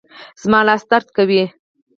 [0.41, 1.43] زما لاس درد کوي